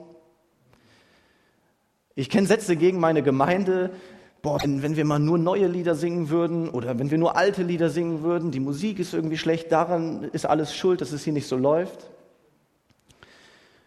Ich 2.14 2.30
kenne 2.30 2.46
Sätze 2.48 2.76
gegen 2.76 3.00
meine 3.00 3.24
Gemeinde, 3.24 3.90
boah, 4.46 4.60
wenn, 4.62 4.96
wir 4.96 5.06
mal 5.06 5.18
nur 5.18 5.40
neue 5.40 5.66
Lieder 5.66 5.96
singen 5.96 6.30
würden 6.30 6.70
oder 6.70 7.00
wenn 7.00 7.10
wir 7.10 7.18
nur 7.18 7.36
alte 7.36 7.64
Lieder 7.64 7.90
singen 7.90 8.22
würden, 8.22 8.52
die 8.52 8.60
Musik 8.60 9.00
ist 9.00 9.12
irgendwie 9.12 9.40
schlecht, 9.40 9.72
daran 9.72 10.26
ist 10.34 10.46
alles 10.46 10.76
schuld, 10.76 11.02
dass 11.02 11.12
es 11.12 11.24
hier 11.24 11.34
nicht 11.34 11.48
so 11.48 11.58
läuft. 11.58 12.12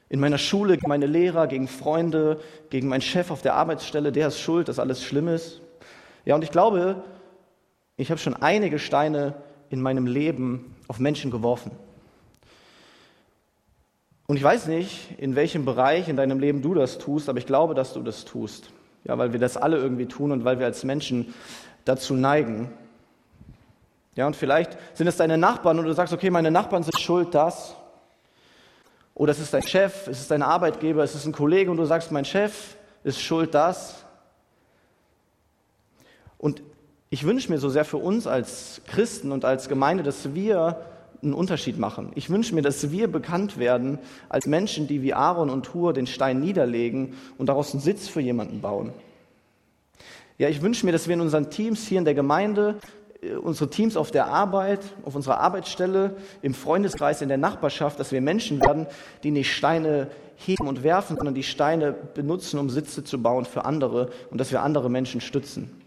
In 0.09 0.19
meiner 0.19 0.37
Schule, 0.37 0.75
gegen 0.75 0.89
meine 0.89 1.07
Lehrer, 1.07 1.47
gegen 1.47 1.69
Freunde, 1.69 2.41
gegen 2.71 2.89
meinen 2.89 3.03
Chef 3.03 3.31
auf 3.31 3.41
der 3.41 3.55
Arbeitsstelle, 3.55 4.11
der 4.11 4.27
ist 4.27 4.41
schuld, 4.41 4.67
dass 4.67 4.81
alles 4.81 5.05
schlimm 5.05 5.29
ist. 5.29 5.61
Ja, 6.25 6.35
und 6.35 6.43
ich 6.43 6.51
glaube, 6.51 7.05
ich 7.97 8.11
habe 8.11 8.19
schon 8.19 8.35
einige 8.35 8.81
Steine 8.81 9.35
in 9.71 9.81
meinem 9.81 10.09
Leben 10.09 10.75
auf 10.89 10.99
Menschen 10.99 11.31
geworfen. 11.31 11.71
Und 14.27 14.37
ich 14.37 14.43
weiß 14.43 14.67
nicht, 14.67 15.15
in 15.19 15.37
welchem 15.37 15.65
Bereich 15.65 16.09
in 16.09 16.17
deinem 16.17 16.41
Leben 16.41 16.63
du 16.63 16.75
das 16.75 16.99
tust, 16.99 17.29
aber 17.29 17.39
ich 17.39 17.47
glaube, 17.47 17.75
dass 17.75 17.93
du 17.93 18.03
das 18.03 18.25
tust. 18.25 18.73
Ja, 19.09 19.17
weil 19.19 19.33
wir 19.33 19.41
das 19.41 19.57
alle 19.57 19.79
irgendwie 19.79 20.07
tun 20.07 20.31
und 20.31 20.45
weil 20.45 20.59
wir 20.59 20.67
als 20.67 20.85
Menschen 20.85 21.35
dazu 21.85 22.15
neigen. 22.15 22.71
Ja, 24.15 24.27
und 24.27 24.37
vielleicht 24.37 24.77
sind 24.95 25.07
es 25.07 25.17
deine 25.17 25.39
Nachbarn 25.39 25.79
und 25.79 25.87
du 25.87 25.93
sagst, 25.95 26.13
okay, 26.13 26.29
meine 26.29 26.51
Nachbarn 26.51 26.83
sind 26.83 26.99
schuld, 27.01 27.35
das. 27.35 27.75
Oder 29.15 29.33
es 29.33 29.39
ist 29.41 29.55
dein 29.55 29.63
Chef, 29.63 30.07
es 30.07 30.21
ist 30.21 30.31
dein 30.31 30.43
Arbeitgeber, 30.43 31.03
es 31.03 31.15
ist 31.15 31.25
ein 31.25 31.33
Kollege 31.33 31.71
und 31.71 31.79
du 31.79 31.85
sagst, 31.87 32.13
mein 32.13 32.25
Chef 32.25 32.77
ist 33.03 33.21
schuld, 33.21 33.55
das. 33.55 34.05
Und 36.37 36.63
ich 37.11 37.25
wünsche 37.25 37.51
mir 37.51 37.59
so 37.59 37.71
sehr 37.71 37.87
für 37.87 37.97
uns 37.97 38.27
als 38.27 38.83
Christen 38.87 39.33
und 39.33 39.45
als 39.45 39.69
Gemeinde, 39.69 40.03
dass 40.03 40.35
wir 40.35 40.85
einen 41.23 41.35
Unterschied 41.35 41.79
machen. 41.79 42.11
Ich 42.15 42.31
wünsche 42.31 42.55
mir, 42.55 42.63
dass 42.63 42.91
wir 42.91 43.11
bekannt 43.11 43.59
werden 43.59 43.99
als 44.29 44.47
Menschen, 44.47 44.87
die 44.87 45.03
wie 45.03 45.15
Aaron 45.15 45.51
und 45.51 45.75
Hur 45.75 45.93
den 45.93 46.07
Stein 46.07 46.41
niederlegen 46.41 47.15
und 47.39 47.49
daraus 47.49 47.73
einen 47.73 47.81
Sitz 47.81 48.09
für 48.09 48.21
jemanden 48.21 48.61
bauen. 48.61 48.93
Ja, 50.39 50.49
ich 50.49 50.63
wünsche 50.63 50.87
mir, 50.87 50.93
dass 50.93 51.09
wir 51.09 51.15
in 51.15 51.21
unseren 51.21 51.51
Teams 51.51 51.87
hier 51.87 51.99
in 51.99 52.05
der 52.05 52.15
Gemeinde, 52.15 52.77
äh, 53.21 53.35
unsere 53.35 53.71
Teams 53.71 53.97
auf 53.97 54.13
der 54.13 54.27
Arbeit, 54.27 54.81
auf 55.05 55.17
unserer 55.17 55.41
Arbeitsstelle, 55.41 56.17
im 56.43 56.55
Freundeskreis, 56.55 57.23
in 57.23 57.29
der 57.29 57.39
Nachbarschaft, 57.39 57.99
dass 57.99 58.13
wir 58.13 58.21
Menschen 58.21 58.61
werden, 58.61 58.87
die 59.25 59.33
nicht 59.33 59.53
Steine 59.53 60.09
heben 60.37 60.69
und 60.69 60.85
werfen, 60.85 61.17
sondern 61.17 61.35
die 61.35 61.43
Steine 61.43 61.93
benutzen, 61.93 62.61
um 62.61 62.71
Sitze 62.71 63.03
zu 63.03 63.21
bauen 63.21 63.45
für 63.45 63.65
andere 63.65 64.11
und 64.31 64.39
dass 64.39 64.53
wir 64.53 64.63
andere 64.63 64.89
Menschen 64.89 65.21
stützen. 65.21 65.78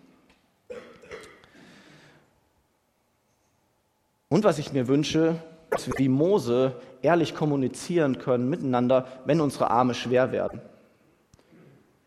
Und 4.31 4.45
was 4.45 4.59
ich 4.59 4.71
mir 4.71 4.87
wünsche, 4.87 5.35
dass 5.71 5.87
wir 5.87 5.93
wie 5.97 6.07
Mose 6.07 6.77
ehrlich 7.01 7.35
kommunizieren 7.35 8.17
können 8.17 8.49
miteinander, 8.49 9.05
wenn 9.25 9.41
unsere 9.41 9.69
Arme 9.69 9.93
schwer 9.93 10.31
werden. 10.31 10.61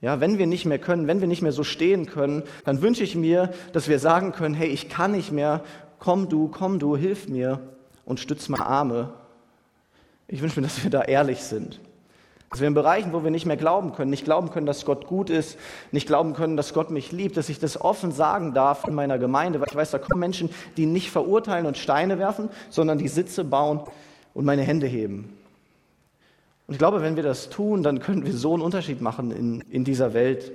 Ja, 0.00 0.20
wenn 0.20 0.38
wir 0.38 0.46
nicht 0.46 0.64
mehr 0.64 0.78
können, 0.78 1.06
wenn 1.06 1.20
wir 1.20 1.28
nicht 1.28 1.42
mehr 1.42 1.52
so 1.52 1.64
stehen 1.64 2.06
können, 2.06 2.42
dann 2.64 2.80
wünsche 2.80 3.04
ich 3.04 3.14
mir, 3.14 3.52
dass 3.74 3.88
wir 3.88 3.98
sagen 3.98 4.32
können, 4.32 4.54
hey, 4.54 4.68
ich 4.68 4.88
kann 4.88 5.12
nicht 5.12 5.32
mehr, 5.32 5.62
komm 5.98 6.30
du, 6.30 6.48
komm 6.48 6.78
du, 6.78 6.96
hilf 6.96 7.28
mir 7.28 7.60
und 8.06 8.20
stütz 8.20 8.48
meine 8.48 8.64
Arme. 8.64 9.12
Ich 10.26 10.40
wünsche 10.40 10.58
mir, 10.58 10.66
dass 10.66 10.82
wir 10.82 10.90
da 10.90 11.02
ehrlich 11.02 11.42
sind. 11.42 11.78
Dass 12.54 12.60
wir 12.60 12.68
in 12.68 12.74
Bereichen, 12.74 13.12
wo 13.12 13.24
wir 13.24 13.32
nicht 13.32 13.46
mehr 13.46 13.56
glauben 13.56 13.94
können, 13.94 14.10
nicht 14.10 14.22
glauben 14.22 14.52
können, 14.52 14.64
dass 14.64 14.84
Gott 14.84 15.08
gut 15.08 15.28
ist, 15.28 15.58
nicht 15.90 16.06
glauben 16.06 16.34
können, 16.34 16.56
dass 16.56 16.72
Gott 16.72 16.88
mich 16.88 17.10
liebt, 17.10 17.36
dass 17.36 17.48
ich 17.48 17.58
das 17.58 17.80
offen 17.80 18.12
sagen 18.12 18.54
darf 18.54 18.84
in 18.86 18.94
meiner 18.94 19.18
Gemeinde, 19.18 19.58
weil 19.58 19.66
ich 19.68 19.74
weiß, 19.74 19.90
da 19.90 19.98
kommen 19.98 20.20
Menschen, 20.20 20.50
die 20.76 20.86
nicht 20.86 21.10
verurteilen 21.10 21.66
und 21.66 21.76
Steine 21.76 22.20
werfen, 22.20 22.48
sondern 22.70 22.98
die 22.98 23.08
Sitze 23.08 23.42
bauen 23.42 23.80
und 24.34 24.44
meine 24.44 24.62
Hände 24.62 24.86
heben. 24.86 25.36
Und 26.68 26.74
ich 26.74 26.78
glaube, 26.78 27.02
wenn 27.02 27.16
wir 27.16 27.24
das 27.24 27.50
tun, 27.50 27.82
dann 27.82 27.98
können 27.98 28.24
wir 28.24 28.32
so 28.32 28.52
einen 28.52 28.62
Unterschied 28.62 29.00
machen 29.00 29.32
in, 29.32 29.60
in 29.62 29.82
dieser 29.82 30.14
Welt. 30.14 30.52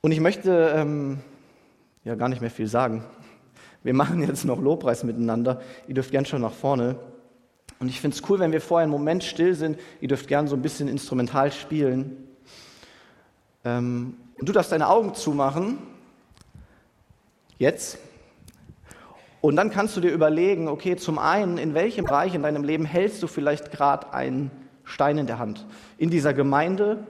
Und 0.00 0.10
ich 0.10 0.18
möchte 0.18 0.72
ähm, 0.74 1.20
ja 2.02 2.16
gar 2.16 2.28
nicht 2.28 2.40
mehr 2.40 2.50
viel 2.50 2.66
sagen. 2.66 3.04
Wir 3.84 3.94
machen 3.94 4.20
jetzt 4.20 4.44
noch 4.44 4.60
Lobpreis 4.60 5.04
miteinander. 5.04 5.60
Ihr 5.86 5.94
dürft 5.94 6.10
gern 6.10 6.24
schon 6.26 6.42
nach 6.42 6.54
vorne. 6.54 6.96
Und 7.80 7.88
ich 7.88 7.98
finde 7.98 8.14
es 8.14 8.28
cool, 8.28 8.38
wenn 8.38 8.52
wir 8.52 8.60
vorher 8.60 8.82
einen 8.82 8.92
Moment 8.92 9.24
still 9.24 9.54
sind. 9.54 9.78
Ihr 10.02 10.08
dürft 10.08 10.28
gern 10.28 10.46
so 10.46 10.54
ein 10.54 10.60
bisschen 10.60 10.86
instrumental 10.86 11.50
spielen. 11.50 12.28
Ähm, 13.64 14.18
und 14.38 14.48
du 14.48 14.52
darfst 14.52 14.70
deine 14.70 14.88
Augen 14.88 15.14
zumachen. 15.14 15.78
Jetzt. 17.58 17.98
Und 19.40 19.56
dann 19.56 19.70
kannst 19.70 19.96
du 19.96 20.02
dir 20.02 20.10
überlegen, 20.10 20.68
okay, 20.68 20.96
zum 20.96 21.18
einen, 21.18 21.56
in 21.56 21.72
welchem 21.72 22.04
Bereich 22.04 22.34
in 22.34 22.42
deinem 22.42 22.64
Leben 22.64 22.84
hältst 22.84 23.22
du 23.22 23.26
vielleicht 23.26 23.70
gerade 23.70 24.12
einen 24.12 24.50
Stein 24.84 25.16
in 25.16 25.26
der 25.26 25.38
Hand? 25.38 25.66
In 25.96 26.10
dieser 26.10 26.34
Gemeinde, 26.34 27.06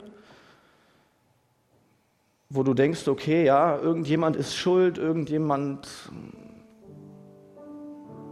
wo 2.49 2.63
du 2.63 2.73
denkst, 2.73 3.09
okay, 3.09 3.43
ja, 3.43 3.77
irgendjemand 3.77 4.37
ist 4.37 4.55
schuld, 4.55 4.97
irgendjemand 4.97 5.89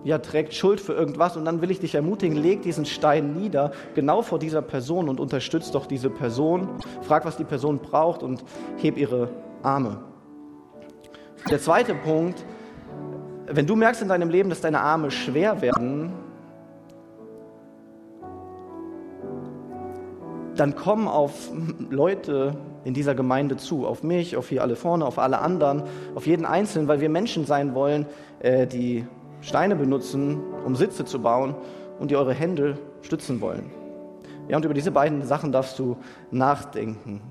ja, 0.04 0.18
trägt 0.20 0.54
Schuld 0.54 0.80
für 0.80 0.94
irgendwas 0.94 1.36
und 1.36 1.46
dann 1.46 1.62
will 1.62 1.72
ich 1.72 1.80
dich 1.80 1.96
ermutigen, 1.96 2.38
leg 2.38 2.62
diesen 2.62 2.86
Stein 2.86 3.34
nieder, 3.34 3.72
genau 3.96 4.22
vor 4.22 4.40
dieser 4.40 4.62
Person 4.62 5.10
und 5.10 5.20
unterstützt 5.20 5.76
doch 5.76 5.86
diese 5.86 6.10
Person, 6.10 6.70
frag, 7.02 7.26
was 7.26 7.38
die 7.38 7.44
Person 7.44 7.80
braucht 7.80 8.24
und 8.24 8.44
heb 8.78 8.98
ihre 8.98 9.30
Arme. 9.62 9.98
Der 11.50 11.60
zweite 11.60 11.96
Punkt, 11.96 12.44
wenn 13.48 13.66
du 13.66 13.76
merkst 13.76 14.02
in 14.02 14.08
deinem 14.08 14.30
Leben, 14.30 14.50
dass 14.50 14.62
deine 14.62 14.82
Arme 14.82 15.12
schwer 15.12 15.62
werden, 15.62 16.14
dann 20.56 20.76
komm 20.76 21.08
auf 21.08 21.50
Leute 21.90 22.56
in 22.84 22.94
dieser 22.94 23.16
Gemeinde 23.16 23.58
zu, 23.58 23.86
auf 23.86 24.04
mich, 24.04 24.36
auf 24.36 24.50
hier 24.50 24.62
alle 24.62 24.76
vorne, 24.76 25.06
auf 25.06 25.18
alle 25.20 25.40
anderen, 25.40 25.84
auf 26.16 26.28
jeden 26.28 26.46
Einzelnen, 26.46 26.88
weil 26.88 27.02
wir 27.02 27.10
Menschen 27.10 27.46
sein 27.46 27.74
wollen, 27.76 28.06
äh, 28.40 28.68
die 28.68 29.06
Steine 29.42 29.76
benutzen, 29.76 30.40
um 30.66 30.76
Sitze 30.76 31.06
zu 31.06 31.22
bauen 31.22 31.56
und 32.00 32.12
die 32.12 32.16
eure 32.16 32.34
Hände 32.34 32.78
stützen 33.02 33.42
wollen. 33.42 33.72
Ja, 34.48 34.58
und 34.58 34.66
über 34.66 34.74
diese 34.74 34.92
beiden 34.92 35.24
Sachen 35.26 35.52
darfst 35.52 35.78
du 35.80 35.98
nachdenken. 36.32 37.22